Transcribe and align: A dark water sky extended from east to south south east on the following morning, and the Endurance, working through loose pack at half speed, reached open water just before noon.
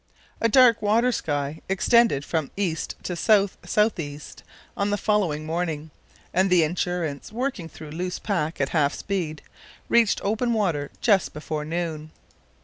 A 0.41 0.49
dark 0.49 0.81
water 0.81 1.11
sky 1.11 1.61
extended 1.69 2.25
from 2.25 2.49
east 2.57 2.95
to 3.03 3.15
south 3.15 3.55
south 3.65 3.99
east 3.99 4.41
on 4.75 4.89
the 4.89 4.97
following 4.97 5.45
morning, 5.45 5.91
and 6.33 6.49
the 6.49 6.63
Endurance, 6.63 7.31
working 7.31 7.69
through 7.69 7.91
loose 7.91 8.17
pack 8.17 8.59
at 8.59 8.69
half 8.69 8.95
speed, 8.95 9.43
reached 9.89 10.19
open 10.23 10.53
water 10.53 10.89
just 11.01 11.33
before 11.33 11.65
noon. 11.65 12.09